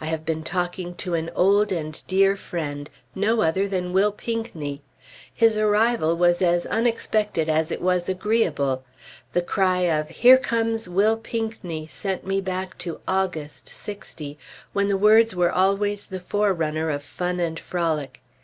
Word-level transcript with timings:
I 0.00 0.06
have 0.06 0.24
been 0.26 0.42
talking 0.42 0.96
to 0.96 1.14
an 1.14 1.30
old 1.36 1.70
and 1.70 2.02
dear 2.08 2.36
friend, 2.36 2.90
no 3.14 3.42
other 3.42 3.68
than 3.68 3.92
Will 3.92 4.10
Pinckney! 4.10 4.82
His 5.32 5.56
arrival 5.56 6.16
was 6.16 6.42
as 6.42 6.66
unexpected 6.66 7.48
as 7.48 7.70
it 7.70 7.80
was 7.80 8.08
agreeable. 8.08 8.82
The 9.34 9.42
cry 9.42 9.82
of 9.82 10.08
"Here 10.08 10.36
comes 10.36 10.88
Will 10.88 11.16
Pinckney" 11.16 11.86
sent 11.86 12.26
me 12.26 12.40
back 12.40 12.76
to 12.78 12.98
August, 13.06 13.68
'60, 13.68 14.36
when 14.72 14.88
the 14.88 14.96
words 14.98 15.36
were 15.36 15.52
always 15.52 16.06
the 16.06 16.18
forerunner 16.18 16.90
of 16.90 17.04
fun 17.04 17.38
and 17.38 17.60
frolic.... 17.60 18.20